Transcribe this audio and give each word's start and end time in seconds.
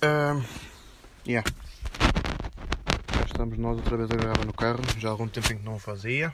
Um, 0.00 0.44
yeah. 1.26 1.44
Já 3.16 3.24
estamos 3.24 3.58
nós 3.58 3.78
outra 3.78 3.96
vez 3.96 4.08
a 4.12 4.14
gravar 4.14 4.44
no 4.44 4.52
carro, 4.52 4.80
já 4.96 5.08
há 5.08 5.10
algum 5.10 5.26
tempo 5.26 5.52
em 5.52 5.58
que 5.58 5.64
não 5.64 5.74
o 5.74 5.78
fazia. 5.80 6.32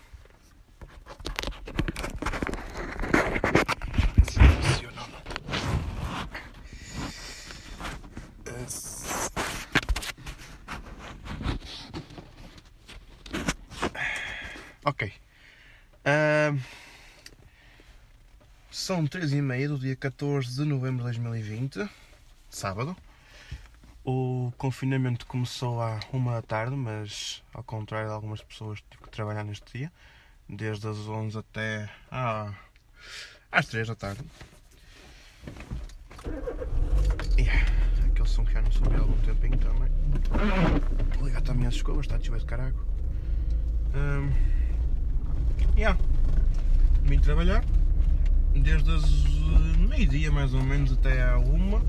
Ok. 14.85 15.11
Um, 16.05 16.61
são 18.71 19.07
3 19.07 19.33
e 19.33 19.41
meia 19.41 19.67
do 19.67 19.79
dia 19.79 19.97
14 19.97 20.55
de 20.55 20.65
novembro 20.67 20.99
de 20.99 21.05
2020, 21.05 21.89
sábado. 22.51 22.95
O 24.05 24.53
confinamento 24.59 25.25
começou 25.25 25.81
à 25.81 25.99
uma 26.13 26.33
da 26.33 26.43
tarde, 26.43 26.77
mas 26.77 27.43
ao 27.55 27.63
contrário 27.63 28.09
de 28.09 28.15
algumas 28.15 28.43
pessoas 28.43 28.83
tive 28.91 29.03
que 29.03 29.09
trabalhar 29.09 29.45
neste 29.45 29.79
dia, 29.79 29.91
desde 30.47 30.87
as 30.87 30.99
11 31.09 31.39
até 31.39 31.89
ah, 32.11 32.53
às 33.51 33.65
3 33.65 33.89
da 33.89 33.95
tarde. 33.95 34.23
Yeah, 37.39 37.67
aquele 38.11 38.29
som 38.29 38.45
que 38.45 38.53
já 38.53 38.61
não 38.61 38.71
soube 38.71 38.95
há 38.95 38.99
algum 38.99 39.17
tempinho 39.23 39.57
também. 39.57 39.89
Vou 41.17 41.27
ligar 41.27 41.41
também 41.41 41.67
as 41.67 41.75
escovas, 41.75 42.05
está 42.05 42.17
a 42.17 42.21
chover 42.21 42.41
de 42.41 42.47
carago. 42.47 42.85
Um, 43.95 44.31
yeah. 45.79 45.99
Vim 47.05 47.19
trabalhar 47.21 47.65
desde 48.53 48.91
as 48.91 49.25
meio-dia 49.79 50.31
mais 50.31 50.53
ou 50.53 50.63
menos 50.63 50.93
até 50.93 51.23
à 51.23 51.39
uma 51.39 51.83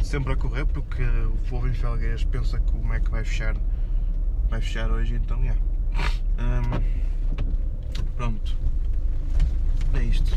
sempre 0.00 0.32
a 0.32 0.36
correr 0.36 0.64
porque 0.66 1.02
o 1.02 1.36
povo 1.48 1.68
em 1.68 1.74
Felgueiras 1.74 2.24
pensa 2.24 2.58
que 2.58 2.72
o 2.72 2.82
Mac 2.82 3.08
vai 3.08 3.24
fechar 3.24 3.56
vai 4.48 4.60
fechar 4.60 4.90
hoje 4.90 5.14
então 5.14 5.38
é 5.38 5.42
yeah. 5.42 5.60
um, 6.38 7.12
pronto. 8.16 8.56
É 9.94 10.02
isto. 10.04 10.30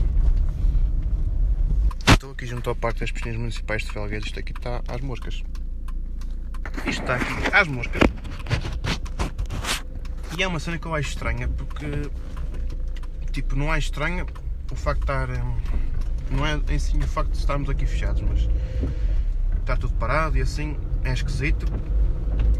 Estou 2.09 2.31
aqui 2.31 2.45
junto 2.45 2.69
ao 2.69 2.75
parque 2.75 3.01
das 3.01 3.11
piscinas 3.11 3.37
municipais 3.37 3.83
de 3.83 3.91
Felgueiras. 3.91 4.25
Isto 4.25 4.39
aqui 4.39 4.51
está 4.51 4.81
às 4.87 5.01
moscas. 5.01 5.43
Isto 6.85 7.01
está 7.01 7.15
aqui 7.15 7.33
às 7.53 7.67
moscas. 7.67 8.01
E 10.37 10.43
é 10.43 10.47
uma 10.47 10.59
cena 10.59 10.77
que 10.77 10.85
eu 10.85 10.95
acho 10.95 11.09
estranha 11.09 11.47
porque 11.47 12.09
tipo 13.31 13.55
não 13.55 13.73
é 13.73 13.77
estranha 13.77 14.25
o 14.71 14.75
facto 14.75 14.99
de 14.99 15.03
estar 15.03 15.27
não 16.31 16.45
é 16.45 16.59
em 16.69 16.79
si 16.79 16.97
o 16.97 17.07
facto 17.07 17.31
de 17.31 17.37
estarmos 17.37 17.69
aqui 17.69 17.85
fechados 17.85 18.21
mas 18.21 18.49
está 19.65 19.75
tudo 19.75 19.95
parado 19.95 20.37
e 20.37 20.41
assim 20.41 20.77
é 21.03 21.11
esquisito. 21.11 21.65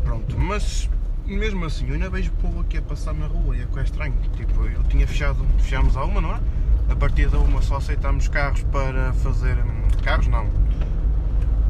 Pronto, 0.04 0.38
mas 0.40 0.90
mesmo 1.26 1.64
assim 1.64 1.88
eu 1.88 1.94
ainda 1.94 2.10
vejo 2.10 2.32
povo 2.42 2.62
aqui 2.62 2.80
a 2.80 2.82
passar 2.82 3.14
na 3.14 3.28
rua 3.28 3.56
e 3.56 3.62
é 3.62 3.66
que 3.66 3.80
é 3.80 3.84
estranho. 3.84 4.16
Tipo, 4.36 4.66
eu 4.66 4.84
tinha 4.86 5.08
fechado, 5.08 5.46
fechámos 5.60 5.96
a 5.96 6.04
uma, 6.04 6.20
não 6.20 6.32
é? 6.32 6.40
A 6.90 6.96
partir 6.96 7.30
da 7.30 7.38
uma 7.38 7.62
só 7.62 7.78
aceitámos 7.78 8.28
carros 8.28 8.64
para 8.72 9.14
fazer. 9.14 9.56
Hum, 9.58 9.88
carros 10.04 10.28
não. 10.28 10.50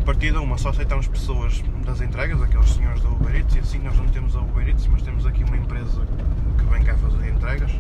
A 0.02 0.06
partir 0.06 0.32
da 0.32 0.40
uma 0.40 0.58
só 0.58 0.70
aceitámos 0.70 1.08
pessoas 1.08 1.62
das 1.86 2.00
entregas, 2.00 2.42
aqueles 2.42 2.70
senhores 2.72 3.02
da 3.02 3.10
Uber 3.10 3.36
Eats, 3.36 3.56
e 3.56 3.60
assim 3.60 3.80
nós 3.80 3.98
não 3.98 4.08
temos 4.08 4.36
a 4.38 4.40
Uber 4.40 4.68
Eats, 4.68 4.88
mas 4.88 5.02
temos 5.02 5.26
aqui 5.26 5.44
uma 5.44 5.58
empresa 5.58 6.08
que 6.58 6.64
vem 6.66 6.84
cá 6.84 6.96
fazer 6.96 7.30
entregas. 7.30 7.72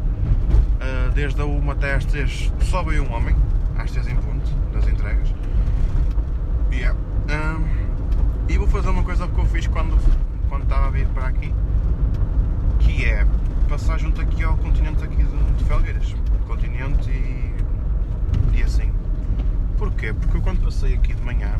Ah, 0.81 1.09
desde 1.13 1.39
a 1.39 1.45
uma 1.45 1.71
até 1.71 1.93
às 1.93 2.03
três 2.03 2.51
só 2.63 2.83
veio 2.83 3.03
um 3.03 3.13
homem, 3.13 3.35
às 3.77 3.91
três 3.91 4.07
em 4.07 4.15
ponto, 4.15 4.49
das 4.73 4.87
entregas. 4.87 5.33
Yeah. 6.71 6.97
Um, 7.27 8.45
e 8.47 8.57
vou 8.57 8.67
fazer 8.67 8.89
uma 8.89 9.03
coisa 9.03 9.27
que 9.27 9.37
eu 9.37 9.45
fiz 9.45 9.67
quando, 9.67 9.97
quando 10.47 10.63
estava 10.63 10.87
a 10.87 10.89
vir 10.91 11.07
para 11.07 11.27
aqui, 11.27 11.53
que 12.79 13.05
é 13.05 13.25
passar 13.67 13.99
junto 13.99 14.21
aqui 14.21 14.43
ao 14.43 14.55
continente 14.57 15.03
aqui 15.03 15.23
de, 15.23 15.63
Felgueiras. 15.65 16.15
Continente 16.47 17.09
e, 17.09 17.55
e 18.53 18.63
assim. 18.63 18.91
Porquê? 19.77 20.13
Porque 20.13 20.37
eu 20.37 20.41
quando 20.41 20.63
passei 20.63 20.93
aqui 20.93 21.13
de 21.13 21.21
manhã 21.23 21.55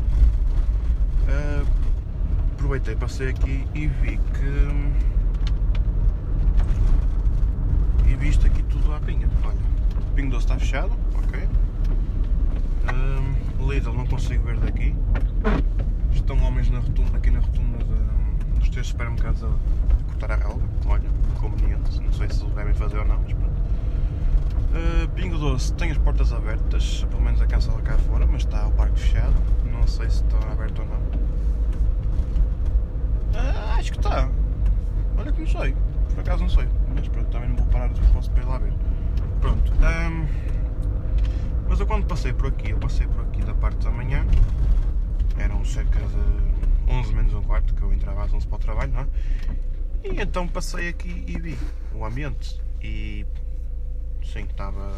uh, 1.28 1.66
aproveitei, 2.52 2.96
passei 2.96 3.28
aqui 3.28 3.66
e 3.74 3.86
vi 3.86 4.18
que 4.34 4.96
e 8.08 8.14
vi 8.14 8.28
isto 8.28 8.46
aqui 8.46 8.62
tudo 8.64 8.94
à 8.94 9.00
pinha. 9.00 9.28
Olha, 9.44 9.56
o 9.98 10.14
Pingo 10.14 10.30
Doce 10.30 10.44
está 10.44 10.58
fechado, 10.58 10.92
ok. 11.16 11.48
Lidl 13.66 13.92
não 13.92 14.06
consigo 14.06 14.44
ver 14.44 14.58
daqui. 14.58 14.94
Estão 16.12 16.38
homens 16.42 16.70
na 16.70 16.78
rotunda, 16.78 17.16
aqui 17.16 17.30
na 17.30 17.40
rotunda 17.40 17.78
de, 17.78 18.58
dos 18.60 18.68
três 18.68 18.86
supermercados 18.86 19.42
a, 19.42 19.48
a 19.48 20.04
cortar 20.04 20.32
a 20.32 20.36
relva. 20.36 20.62
Olha, 20.86 21.08
conveniente. 21.40 22.00
Não 22.00 22.12
sei 22.12 22.28
se 22.30 22.44
devem 22.46 22.74
fazer 22.74 22.98
ou 22.98 23.04
não, 23.04 23.18
mas 23.18 23.32
pronto. 23.32 23.56
Uh, 24.72 25.08
Pingo 25.14 25.38
Doce 25.38 25.72
tem 25.74 25.90
as 25.90 25.98
portas 25.98 26.32
abertas, 26.32 27.04
pelo 27.10 27.22
menos 27.22 27.40
a 27.40 27.46
casa 27.46 27.72
lá 27.72 27.80
cá 27.80 27.96
fora, 27.98 28.26
mas 28.26 28.42
está 28.42 28.66
o 28.66 28.72
parque 28.72 29.00
fechado. 29.00 29.34
Não 29.70 29.86
sei 29.86 30.08
se 30.10 30.22
está 30.22 30.38
aberto 30.52 30.80
ou 30.80 30.86
não. 30.86 30.96
Uh, 33.34 33.78
acho 33.78 33.92
que 33.92 33.98
está. 33.98 34.28
Olha 35.18 35.32
que 35.32 35.40
não 35.40 35.48
sei. 35.48 35.74
Por 36.14 36.20
acaso 36.20 36.42
não 36.42 36.50
sei. 36.50 36.68
Mas 36.94 37.08
pronto, 37.08 37.30
também 37.30 37.48
não 37.48 37.56
vou 37.56 37.66
parar 37.66 37.88
de 37.88 38.00
posso 38.12 38.30
para 38.30 38.42
ir 38.42 38.46
lá 38.46 38.58
ver. 38.58 38.72
Pronto. 39.40 39.72
Um, 39.72 40.26
mas 41.68 41.80
eu 41.80 41.86
quando 41.86 42.06
passei 42.06 42.32
por 42.32 42.46
aqui, 42.46 42.70
eu 42.70 42.78
passei 42.78 43.06
por 43.06 43.22
aqui 43.22 43.42
da 43.42 43.52
parte 43.54 43.84
da 43.84 43.90
manhã, 43.90 44.24
eram 45.36 45.55
cerca 45.66 45.98
de 45.98 46.92
11 46.92 47.14
menos 47.14 47.34
um 47.34 47.42
quarto, 47.42 47.74
que 47.74 47.82
eu 47.82 47.92
entrava 47.92 48.24
às 48.24 48.32
11 48.32 48.46
para 48.46 48.56
o 48.56 48.58
trabalho, 48.58 48.92
não 48.92 49.00
é? 49.00 49.06
E 50.04 50.20
então 50.20 50.46
passei 50.46 50.88
aqui 50.88 51.24
e 51.26 51.38
vi 51.38 51.58
o 51.94 52.04
ambiente. 52.04 52.60
E 52.80 53.26
sim, 54.24 54.44
estava 54.44 54.92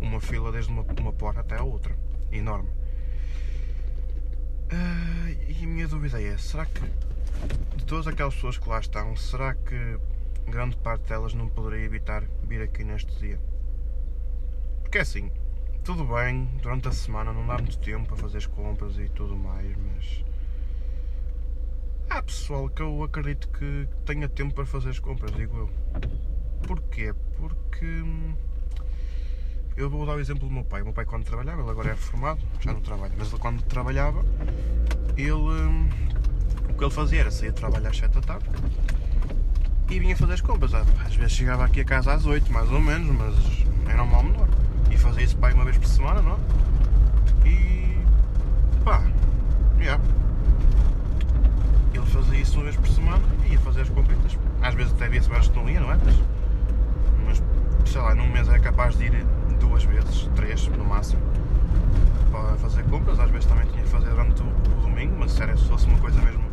uma 0.00 0.20
fila 0.20 0.50
desde 0.52 0.70
uma, 0.70 0.84
uma 0.98 1.12
porta 1.12 1.40
até 1.40 1.56
a 1.56 1.62
outra, 1.62 1.96
enorme. 2.32 2.68
Uh, 4.72 5.28
e 5.48 5.64
a 5.64 5.66
minha 5.66 5.86
dúvida 5.86 6.20
é, 6.20 6.36
será 6.38 6.66
que 6.66 6.80
de 7.76 7.84
todas 7.84 8.06
aquelas 8.06 8.34
pessoas 8.34 8.58
que 8.58 8.68
lá 8.68 8.80
estão, 8.80 9.14
será 9.16 9.54
que 9.54 9.98
grande 10.46 10.76
parte 10.78 11.08
delas 11.08 11.34
não 11.34 11.48
poderia 11.48 11.84
evitar 11.84 12.24
vir 12.42 12.62
aqui 12.62 12.82
neste 12.82 13.14
dia? 13.18 13.38
Porque 14.82 14.98
é 14.98 15.02
assim, 15.02 15.30
tudo 15.86 16.04
bem, 16.04 16.50
durante 16.60 16.88
a 16.88 16.92
semana 16.92 17.32
não 17.32 17.46
dá 17.46 17.58
muito 17.58 17.78
tempo 17.78 18.08
para 18.08 18.16
fazer 18.16 18.38
as 18.38 18.46
compras 18.46 18.98
e 18.98 19.08
tudo 19.08 19.36
mais, 19.36 19.72
mas 19.76 20.24
há 22.10 22.20
pessoal 22.20 22.68
que 22.68 22.82
eu 22.82 23.04
acredito 23.04 23.48
que 23.50 23.88
tenha 24.04 24.28
tempo 24.28 24.52
para 24.52 24.66
fazer 24.66 24.90
as 24.90 24.98
compras, 24.98 25.30
digo 25.30 25.56
eu. 25.56 25.70
Porquê? 26.66 27.14
Porque 27.36 27.86
hum, 27.86 28.34
eu 29.76 29.88
vou 29.88 30.04
dar 30.04 30.16
o 30.16 30.18
exemplo 30.18 30.48
do 30.48 30.52
meu 30.52 30.64
pai. 30.64 30.82
O 30.82 30.86
meu 30.86 30.92
pai 30.92 31.04
quando 31.04 31.22
trabalhava, 31.22 31.62
ele 31.62 31.70
agora 31.70 31.90
é 31.90 31.92
reformado, 31.92 32.42
já 32.58 32.72
não 32.72 32.80
trabalha, 32.80 33.14
mas 33.16 33.30
ele 33.30 33.38
quando 33.38 33.62
trabalhava, 33.62 34.24
ele 35.16 35.30
hum, 35.30 35.88
o 36.68 36.74
que 36.74 36.82
ele 36.82 36.90
fazia 36.90 37.20
era 37.20 37.30
sair 37.30 37.50
de 37.50 37.60
trabalho 37.60 37.86
às 37.86 37.96
7 37.96 38.12
da 38.12 38.20
tarde 38.22 38.50
e 39.88 40.00
vinha 40.00 40.16
fazer 40.16 40.32
as 40.32 40.40
compras. 40.40 40.74
Às 40.74 41.14
vezes 41.14 41.30
chegava 41.30 41.64
aqui 41.64 41.82
a 41.82 41.84
casa 41.84 42.12
às 42.12 42.26
8, 42.26 42.52
mais 42.52 42.72
ou 42.72 42.80
menos, 42.80 43.08
mas 43.14 43.88
era 43.88 44.02
um 44.02 44.06
mal 44.06 44.24
menor 44.24 44.65
e 44.90 44.96
fazia 44.96 45.24
isso 45.24 45.36
pai 45.36 45.52
uma 45.52 45.64
vez 45.64 45.78
por 45.78 45.86
semana, 45.86 46.22
não? 46.22 46.38
E 47.44 47.98
pá, 48.84 49.02
yeah. 49.78 50.02
ele 51.92 52.06
fazia 52.06 52.38
isso 52.38 52.56
uma 52.56 52.64
vez 52.64 52.76
por 52.76 52.88
semana 52.88 53.22
e 53.46 53.52
ia 53.52 53.58
fazer 53.60 53.82
as 53.82 53.88
compras. 53.88 54.18
Às 54.62 54.74
vezes 54.74 54.92
até 54.92 55.06
havia 55.06 55.22
semanas 55.22 55.48
que 55.48 55.56
não 55.56 55.68
ia, 55.68 55.80
não 55.80 55.92
é? 55.92 55.98
Mas, 56.04 56.22
mas 57.26 57.42
sei 57.88 58.00
lá, 58.00 58.14
num 58.14 58.28
mês 58.30 58.48
é 58.48 58.58
capaz 58.58 58.96
de 58.96 59.04
ir 59.04 59.26
duas 59.60 59.84
vezes, 59.84 60.28
três 60.34 60.66
no 60.68 60.84
máximo, 60.84 61.22
para 62.30 62.56
fazer 62.56 62.84
compras. 62.84 63.18
Às 63.20 63.30
vezes 63.30 63.46
também 63.46 63.66
tinha 63.66 63.82
que 63.82 63.88
fazer 63.88 64.10
durante 64.10 64.42
o, 64.42 64.80
domingo, 64.82 65.16
mas 65.18 65.32
se, 65.32 65.56
se 65.56 65.68
fosse 65.68 65.86
uma 65.86 65.98
coisa 65.98 66.20
mesmo 66.22 66.44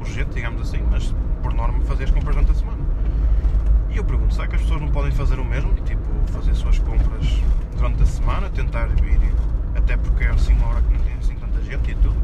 urgente, 0.00 0.30
digamos 0.30 0.62
assim, 0.62 0.82
mas 0.90 1.14
por 1.42 1.52
norma 1.52 1.80
fazia 1.82 2.06
as 2.06 2.10
compras 2.10 2.34
durante 2.34 2.52
a 2.52 2.54
semana. 2.54 2.78
E 3.90 3.96
eu 3.96 4.04
pergunto, 4.04 4.34
será 4.34 4.46
que 4.46 4.56
as 4.56 4.62
pessoas 4.62 4.80
não 4.80 4.88
podem 4.88 5.10
fazer 5.10 5.38
o 5.38 5.44
mesmo? 5.44 5.74
Tipo, 5.84 6.02
fazer 6.32 6.54
suas 6.54 6.78
compras 6.78 7.42
durante 7.80 8.02
a 8.02 8.06
semana, 8.06 8.50
tentar 8.50 8.88
vir, 8.88 9.18
até 9.74 9.96
porque 9.96 10.24
é 10.24 10.28
assim 10.28 10.52
uma 10.52 10.66
hora 10.66 10.82
que 10.82 10.92
não 10.92 11.00
tem 11.00 11.14
assim 11.14 11.34
tanta 11.36 11.62
gente 11.62 11.90
e 11.90 11.94
tudo. 11.94 12.16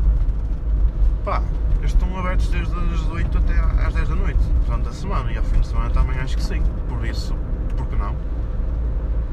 Pá, 1.24 1.42
eles 1.78 1.92
estão 1.92 2.14
abertos 2.18 2.48
desde 2.48 2.74
as 2.74 3.08
8 3.08 3.38
até 3.38 3.58
às 3.86 3.94
10 3.94 4.08
da 4.10 4.16
noite, 4.16 4.38
durante 4.66 4.88
a 4.90 4.92
semana, 4.92 5.32
e 5.32 5.38
ao 5.38 5.44
fim 5.44 5.58
de 5.60 5.66
semana 5.66 5.88
também 5.88 6.18
acho 6.18 6.36
que 6.36 6.42
sim. 6.42 6.62
Por 6.90 7.06
isso, 7.06 7.34
por 7.74 7.86
que 7.86 7.96
não? 7.96 8.14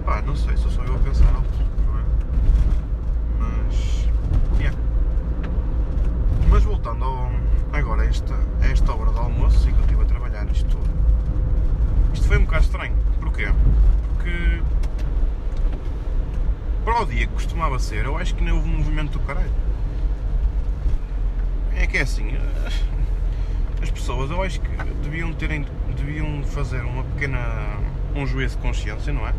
Pá, 0.06 0.22
não 0.22 0.34
sei, 0.34 0.56
só 0.56 0.70
sou 0.70 0.86
eu 0.86 0.96
a 0.96 1.00
pensar 1.00 1.28
alto, 1.28 1.60
não 1.88 2.00
é? 2.00 2.04
Mas, 3.40 4.08
yeah. 4.60 4.78
Mas 6.50 6.64
voltando 6.64 7.04
ao, 7.04 7.32
agora 7.74 8.04
a 8.04 8.06
esta, 8.06 8.34
a 8.62 8.66
esta 8.68 8.94
hora 8.94 9.12
do 9.12 9.20
almoço, 9.20 9.68
e 9.68 9.74
que 9.74 9.78
eu 9.78 9.82
estive 9.82 10.02
a 10.02 10.06
trabalhar 10.06 10.50
isto 10.50 10.78
isto 12.14 12.28
foi 12.28 12.38
um 12.38 12.46
bocado 12.46 12.64
estranho. 12.64 12.96
Porquê? 13.20 13.52
Porque 14.16 14.62
para 16.84 17.02
o 17.02 17.06
dia 17.06 17.26
que 17.28 17.34
costumava 17.34 17.80
ser, 17.80 18.06
eu 18.06 18.18
acho 18.18 18.36
que 18.36 18.44
nem 18.44 18.54
houve 18.54 18.70
um 18.70 18.78
movimento 18.78 19.18
do 19.18 19.20
caralho. 19.22 19.52
É 21.76 21.82
Porque 21.82 21.98
é 21.98 22.02
assim, 22.02 22.36
eh, 22.36 22.72
as 23.82 23.92
pessoas 23.92 24.32
eu 24.32 24.42
acho 24.42 24.60
que 24.60 24.70
deviam 25.04 25.32
terem, 25.34 25.66
deviam 25.96 26.44
fazer 26.44 26.82
uma 26.82 27.04
pequena, 27.04 27.40
um 28.16 28.26
juízo 28.26 28.58
de 28.58 28.64
consciência, 28.64 29.14
não 29.14 29.28
é? 29.28 29.34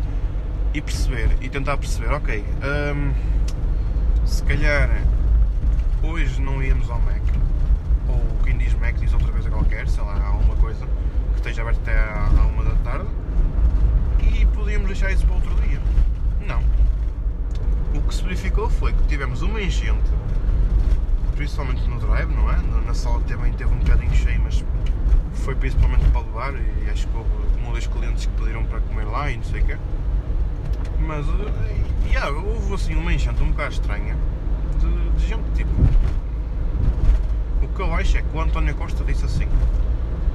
E 0.73 0.81
perceber, 0.81 1.29
e 1.41 1.49
tentar 1.49 1.77
perceber, 1.77 2.13
ok, 2.13 2.45
hum, 2.93 3.13
se 4.25 4.41
calhar 4.43 4.89
hoje 6.01 6.41
não 6.41 6.63
íamos 6.63 6.89
ao 6.89 6.99
Mac, 7.01 7.21
ou 8.07 8.21
quem 8.43 8.57
diz 8.57 8.73
Mac 8.75 8.95
diz 8.95 9.11
outra 9.13 9.31
coisa 9.31 9.49
qualquer, 9.49 9.87
sei 9.87 10.03
lá, 10.03 10.27
alguma 10.27 10.55
coisa 10.55 10.85
que 11.33 11.37
esteja 11.37 11.61
aberta 11.61 11.81
até 11.81 11.99
à 11.99 12.45
uma 12.45 12.63
da 12.63 12.75
tarde, 12.83 13.09
e 14.33 14.45
podíamos 14.47 14.87
deixar 14.87 15.11
isso 15.11 15.25
para 15.25 15.35
outro 15.35 15.55
dia. 15.67 15.79
Não. 16.47 16.61
O 17.93 18.01
que 18.01 18.13
se 18.13 18.23
verificou 18.23 18.64
foi 18.79 18.93
que 18.93 19.03
tivemos 19.03 19.41
uma 19.41 19.61
enchente, 19.61 20.11
principalmente 21.35 21.87
no 21.87 21.99
drive, 21.99 22.33
não 22.33 22.51
é? 22.51 22.57
Na 22.85 22.93
sala 22.93 23.21
também 23.21 23.51
teve 23.53 23.73
um 23.73 23.79
bocadinho 23.79 24.13
cheio, 24.13 24.41
mas 24.41 24.63
foi 25.33 25.55
principalmente 25.55 26.05
para 26.11 26.21
levar 26.21 26.53
e 26.53 26.89
acho 26.89 27.07
que 27.07 27.17
houve 27.17 27.29
um 27.61 27.65
ou 27.65 27.71
dois 27.71 27.87
clientes 27.87 28.25
que 28.25 28.31
pediram 28.33 28.63
para 28.65 28.79
comer 28.81 29.05
lá 29.05 29.29
e 29.29 29.37
não 29.37 29.43
sei 29.43 29.61
o 29.61 29.65
quê. 29.65 29.77
Mas, 30.99 31.25
eh, 31.27 32.11
yeah, 32.11 32.29
houve 32.29 32.73
assim 32.73 32.95
uma 32.95 33.13
enchente 33.13 33.41
um 33.43 33.51
bocado 33.51 33.73
estranha 33.73 34.15
de, 34.79 35.09
de 35.11 35.27
gente, 35.27 35.43
tipo... 35.53 35.71
O 37.61 37.67
que 37.75 37.81
eu 37.81 37.93
acho 37.93 38.17
é 38.17 38.21
que 38.21 38.37
o 38.37 38.41
António 38.41 38.73
Costa 38.75 39.03
disse 39.03 39.25
assim, 39.25 39.47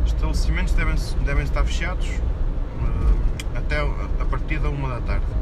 estabelecimentos 0.05 0.75
devem, 0.75 0.95
devem 1.25 1.45
estar 1.45 1.65
fechados 1.65 2.07
uh, 2.09 3.57
até 3.57 3.81
a 3.81 4.25
partir 4.27 4.59
da 4.59 4.69
uma 4.69 4.89
da 4.89 5.01
tarde. 5.01 5.40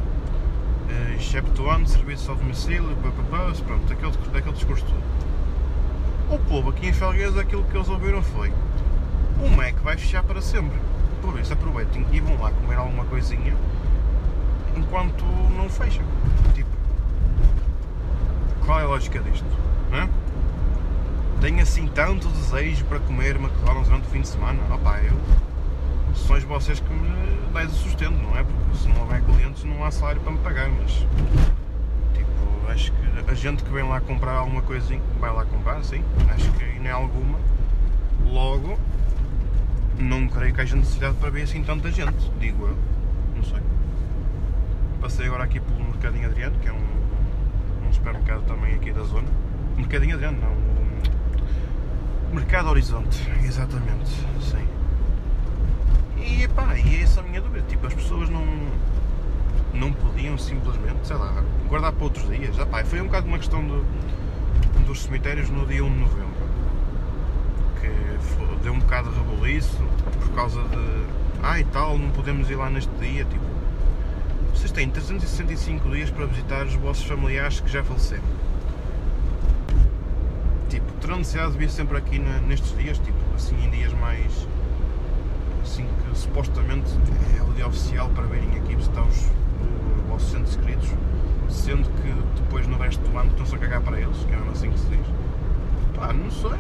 Exceptuando 1.19 1.89
serviços 1.89 2.29
ao 2.29 2.37
domicílio, 2.37 2.97
papapá, 2.97 3.53
pronto, 3.67 3.93
aquele, 3.93 4.39
aquele 4.39 4.55
discurso 4.55 4.85
todo. 4.85 6.35
O 6.35 6.39
povo 6.39 6.71
aqui 6.71 6.89
em 6.89 6.93
Felgueiras 6.93 7.37
aquilo 7.37 7.65
que 7.65 7.77
eles 7.77 7.89
ouviram 7.89 8.23
foi 8.23 8.53
o 9.41 9.49
Mac 9.51 9.75
vai 9.83 9.97
fechar 9.97 10.23
para 10.23 10.41
sempre. 10.41 10.79
Por 11.23 11.39
isso 11.39 11.53
aproveitem 11.53 12.07
e 12.13 12.21
vão 12.21 12.41
lá 12.41 12.51
comer 12.51 12.77
alguma 12.77 13.05
coisinha 13.05 13.55
enquanto 14.77 15.25
não 15.57 15.69
fecha. 15.69 16.03
Tipo, 16.55 16.71
qual 18.65 18.81
é 18.81 18.83
a 18.83 18.87
lógica 18.87 19.21
disto? 19.21 19.47
Tenho 21.41 21.63
assim 21.63 21.87
tanto 21.87 22.29
desejo 22.29 22.85
para 22.87 22.99
comer 22.99 23.37
McDonald's 23.37 23.87
durante 23.87 24.09
o 24.09 24.11
fim 24.11 24.23
de 24.23 24.29
semana. 24.29 24.59
Opá, 24.75 25.01
eu. 25.01 25.17
Sois 26.15 26.43
vocês 26.43 26.81
que 26.81 26.93
me 26.93 27.38
dais 27.53 27.71
o 27.71 27.75
sustento, 27.75 28.17
não 28.23 28.37
é? 28.37 28.43
Porque 28.43 28.77
se 28.77 28.89
não 28.89 29.01
houver 29.01 29.23
clientes 29.23 29.65
não 29.65 29.85
há 29.85 29.91
salário 29.91 30.21
para 30.21 30.33
me 30.33 30.39
pagar, 30.39 30.69
mas. 30.69 31.07
Tipo, 32.15 32.71
acho 32.71 32.93
que 32.93 33.31
a 33.31 33.35
gente 33.35 33.63
que 33.63 33.71
vem 33.71 33.89
lá 33.89 34.01
comprar 34.01 34.33
alguma 34.33 34.63
coisinha, 34.63 35.03
vai 35.21 35.33
lá 35.33 35.45
comprar, 35.45 35.83
sim. 35.85 36.03
Acho 36.35 36.51
que 36.53 36.65
nem 36.79 36.91
alguma. 36.91 37.39
Logo, 38.27 38.79
não 39.99 40.29
creio 40.29 40.55
que 40.55 40.61
haja 40.61 40.77
necessidade 40.77 41.15
para 41.17 41.31
ver 41.31 41.43
assim 41.43 41.63
tanta 41.63 41.91
gente, 41.91 42.31
digo 42.39 42.67
eu. 42.67 42.77
Não 43.37 43.43
sei. 43.43 43.61
Passei 45.01 45.27
agora 45.27 45.45
aqui 45.45 45.61
pelo 45.61 45.83
Mercadinho 45.85 46.29
Adriano, 46.29 46.59
que 46.59 46.69
é 46.69 46.73
um, 46.73 47.89
um 47.89 47.93
supermercado 47.93 48.43
também 48.47 48.75
aqui 48.75 48.93
da 48.93 49.03
zona. 49.03 49.29
Mercadinho 49.77 50.15
Adriano, 50.15 50.39
não. 50.41 50.53
Um, 50.53 52.35
Mercado 52.35 52.69
Horizonte, 52.69 53.27
exatamente, 53.43 54.11
sim. 54.41 54.67
E 56.21 56.49
pá, 56.49 56.75
e 56.77 56.97
é 56.97 57.03
essa 57.03 57.21
a 57.21 57.23
minha 57.23 57.41
dúvida. 57.41 57.65
Tipo, 57.69 57.87
as 57.87 57.95
pessoas 57.95 58.29
não. 58.29 58.45
Não 59.75 59.93
podiam 59.93 60.37
simplesmente, 60.37 61.07
sei 61.07 61.17
lá, 61.17 61.45
guardar 61.69 61.93
para 61.93 62.05
outros 62.05 62.29
dias. 62.29 62.59
Ah, 62.59 62.67
pá, 62.67 62.85
foi 62.85 63.01
um 63.01 63.05
bocado 63.05 63.27
uma 63.27 63.39
questão 63.39 63.65
do, 63.65 63.85
dos 64.87 65.03
cemitérios 65.03 65.51
no 65.51 65.67
dia 65.67 65.85
1 65.85 65.93
de 65.93 65.99
novembro. 65.99 66.49
Que 67.81 68.63
deu 68.63 68.73
um 68.73 68.79
bocado 68.79 69.11
de 69.11 69.17
rebuliço 69.19 69.79
por 70.21 70.31
causa 70.35 70.63
de. 70.63 71.07
Ah, 71.43 71.61
e 71.61 71.65
tal, 71.65 71.99
não 71.99 72.11
podemos 72.11 72.51
ir 72.51 72.57
lá 72.57 72.69
neste 72.69 72.91
dia. 72.97 73.25
Tipo, 73.25 73.45
vocês 74.55 74.73
têm 74.73 74.91
365 74.91 75.89
dias 75.91 76.11
para 76.11 76.27
visitar 76.27 76.67
os 76.67 76.75
vossos 76.75 77.05
familiares 77.05 77.61
que 77.61 77.71
já 77.71 77.85
faleceram. 77.85 78.25
Tipo, 80.69 80.91
terão 81.01 81.19
necessidade 81.19 81.53
de 81.53 81.59
vir 81.59 81.71
sempre 81.71 81.97
aqui 81.97 82.19
nestes 82.19 82.77
dias, 82.77 82.99
tipo, 82.99 83.19
assim 83.37 83.55
em 83.65 83.71
dias 83.71 83.93
mais. 83.93 84.49
Assim 85.69 85.87
que 85.87 86.19
supostamente 86.19 86.91
é 87.39 87.43
o 87.43 87.53
dia 87.53 87.67
oficial 87.67 88.09
para 88.11 88.25
virem 88.25 88.59
aqui 88.59 88.75
visitar 88.75 89.03
os, 89.03 89.17
os 89.17 90.09
vossos 90.09 90.35
entes 90.35 90.57
queridos, 90.57 90.89
sendo 91.49 91.89
que 92.01 92.41
depois 92.41 92.67
no 92.67 92.79
resto 92.79 93.01
do 93.07 93.17
ano 93.17 93.31
estão-se 93.31 93.55
a 93.55 93.59
cagar 93.59 93.81
para 93.83 94.01
eles, 94.01 94.17
que 94.25 94.33
é 94.33 94.37
mesmo 94.37 94.53
assim 94.53 94.71
que 94.71 94.79
se 94.79 94.87
diz. 94.87 95.07
Pá, 95.95 96.13
não 96.13 96.31
sei. 96.31 96.51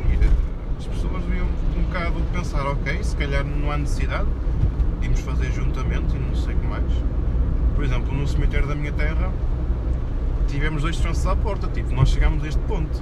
As 0.79 0.87
pessoas 0.87 1.25
deviam 1.25 1.47
um 1.77 1.83
bocado 1.85 2.21
pensar, 2.33 2.67
ok, 2.67 3.03
se 3.03 3.17
calhar 3.17 3.45
não 3.45 3.73
há 3.73 3.79
necessidade, 3.79 4.29
íamos 5.03 5.21
fazer 5.21 5.51
juntamente 5.53 6.15
e 6.15 6.19
não 6.19 6.37
sei 6.37 6.55
o 6.55 6.59
que 6.59 6.67
mais 6.67 6.93
por 7.79 7.85
exemplo, 7.85 8.13
no 8.13 8.27
cemitério 8.27 8.67
da 8.67 8.75
minha 8.75 8.91
terra 8.91 9.33
tivemos 10.49 10.83
dois 10.83 10.97
tranços 10.97 11.25
à 11.29 11.37
porta, 11.37 11.69
tipo, 11.69 11.95
nós 11.95 12.09
chegámos 12.09 12.43
a 12.43 12.49
este 12.49 12.61
ponto, 12.63 13.01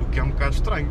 o 0.00 0.04
que 0.04 0.20
é 0.20 0.22
um 0.22 0.28
bocado 0.28 0.54
estranho. 0.54 0.88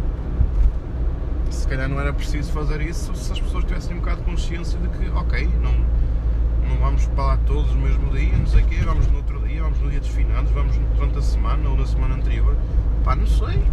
Se 1.50 1.68
calhar 1.68 1.90
não 1.90 2.00
era 2.00 2.14
preciso 2.14 2.52
fazer 2.52 2.82
isso 2.82 3.16
se 3.16 3.32
as 3.32 3.40
pessoas 3.40 3.66
tivessem 3.66 3.96
um 3.96 4.00
bocado 4.00 4.22
de 4.22 4.26
consciência 4.26 4.80
de 4.80 4.88
que, 4.90 5.10
ok, 5.10 5.50
não, 5.62 5.74
não 6.68 6.78
vamos 6.80 7.06
para 7.08 7.26
lá 7.26 7.38
todos 7.46 7.74
no 7.74 7.82
mesmo 7.82 8.12
dia, 8.12 8.38
não 8.38 8.46
sei 8.46 8.64
o 8.64 8.66
quê, 8.68 8.78
vamos 8.84 9.08
no 9.08 9.18
outro 9.18 9.40
dia, 9.48 9.64
vamos 9.64 9.80
no 9.80 9.90
dia 9.90 10.00
dos 10.00 10.10
finados, 10.10 10.52
vamos 10.52 10.76
durante 10.96 11.18
a 11.18 11.22
semana 11.22 11.70
ou 11.70 11.78
na 11.78 11.86
semana 11.86 12.16
anterior. 12.16 12.56
Pá, 13.04 13.16
não 13.16 13.26
sei, 13.26 13.64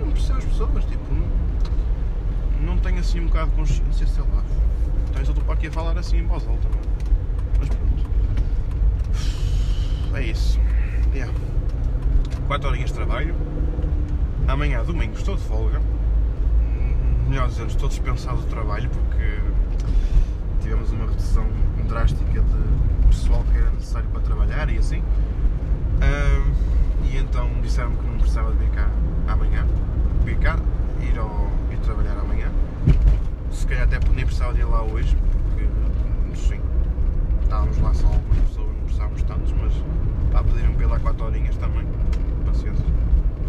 não 0.00 0.10
percebo 0.10 0.38
as 0.38 0.44
pessoas, 0.44 0.84
tipo, 0.84 1.14
não, 1.14 2.74
não 2.74 2.78
tenho 2.78 2.98
assim 2.98 3.20
um 3.20 3.26
bocado 3.26 3.50
de 3.50 3.56
consciência, 3.56 4.06
sei 4.06 4.22
lá. 4.22 4.42
Então 5.10 5.22
eu 5.22 5.28
estou 5.28 5.44
para 5.44 5.54
aqui 5.54 5.66
a 5.66 5.72
falar 5.72 5.98
assim 5.98 6.18
em 6.18 6.26
voz 6.26 6.46
alta, 6.46 6.68
não? 6.68 6.80
Mas 7.58 7.68
pronto. 7.68 8.06
É 10.14 10.22
isso. 10.22 10.58
Yeah. 11.14 11.32
4 12.46 12.68
horinhas 12.68 12.90
de 12.90 12.96
trabalho. 12.96 13.34
Amanhã, 14.46 14.82
domingo, 14.84 15.14
estou 15.14 15.36
de 15.36 15.42
folga. 15.42 15.80
Melhor 17.28 17.48
dizendo, 17.48 17.70
estou 17.70 17.88
dispensado 17.88 18.40
do 18.40 18.46
trabalho 18.46 18.88
porque 18.88 19.40
tivemos 20.62 20.92
uma 20.92 21.06
redução 21.06 21.44
drástica 21.88 22.40
de 22.40 23.06
pessoal 23.08 23.44
que 23.50 23.58
era 23.58 23.70
necessário 23.70 24.08
para 24.10 24.20
trabalhar 24.20 24.70
e 24.70 24.78
assim. 24.78 25.00
Uh, 25.00 26.54
e 27.04 27.16
então 27.16 27.50
disseram-me 27.62 27.96
que 27.96 28.06
não 28.06 28.18
precisava 28.18 28.52
de 28.52 28.58
vir 28.58 28.70
cá 28.70 28.88
amanhã. 29.26 29.66
Vir 30.24 30.38
cá, 30.38 30.56
ir, 31.02 31.18
ao, 31.18 31.50
ir 31.72 31.78
trabalhar 31.78 32.16
amanhã. 32.16 32.48
Se 33.50 33.66
calhar 33.66 33.84
até 33.84 33.98
nem 34.14 34.24
precisava 34.24 34.54
de 34.54 34.60
ir 34.60 34.64
lá 34.64 34.82
hoje, 34.82 35.16
porque 35.48 35.66
sim, 36.36 36.60
estávamos 37.42 37.76
lá 37.78 37.92
só 37.92 38.06
algumas 38.06 38.38
pessoas, 38.38 38.68
não 38.68 38.84
precisávamos 38.84 39.22
tantos, 39.22 39.52
mas 39.52 39.72
pá, 40.32 40.44
pediram 40.44 40.74
para 40.74 40.84
ir 40.84 40.88
lá 40.88 41.00
4 41.00 41.24
horinhas 41.24 41.56
também, 41.56 41.84
paciência. 42.46 42.84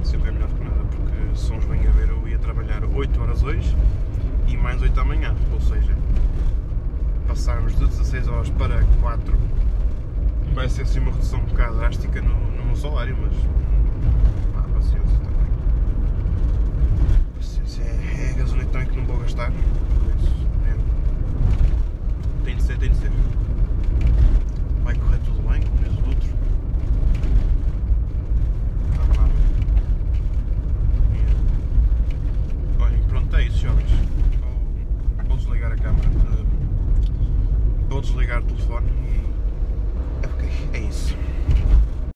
Sempre 0.07 0.29
é 0.29 0.31
melhor 0.31 0.47
que 0.47 0.63
nada, 0.63 0.85
porque 0.85 1.37
se 1.37 1.51
uns 1.51 1.65
bem 1.65 1.85
a 1.85 1.91
ver 1.91 2.07
eu 2.07 2.25
ia 2.29 2.39
trabalhar 2.39 2.81
8 2.81 3.21
horas 3.21 3.43
hoje 3.43 3.75
e 4.47 4.55
mais 4.55 4.81
8 4.81 4.97
amanhã, 5.01 5.35
ou 5.51 5.59
seja, 5.59 5.93
passarmos 7.27 7.75
de 7.75 7.85
16 7.85 8.29
horas 8.29 8.49
para 8.51 8.85
4 9.01 9.37
vai 10.53 10.69
ser 10.69 10.83
assim 10.83 10.99
uma 10.99 11.11
redução 11.11 11.41
um 11.41 11.43
bocado 11.43 11.75
drástica 11.75 12.21
no, 12.21 12.33
no 12.55 12.63
meu 12.67 12.75
salário, 12.77 13.17
mas 13.21 13.33
pá, 14.53 14.61
paciência 14.73 15.17
também. 15.17 15.51
Paciência, 17.35 17.83
é, 17.83 18.31
é 18.31 18.33
gasolina 18.33 18.69
também 18.69 18.87
que 18.87 18.95
não 18.95 19.05
vou 19.05 19.17
gastar, 19.17 19.51
por 19.51 20.15
isso 20.15 20.47
é, 20.67 22.45
tem 22.45 22.55
de 22.55 22.63
ser, 22.63 22.77
tem 22.77 22.91
de 22.91 22.95
ser 22.95 23.11
vai 24.85 24.95
correr 24.95 25.19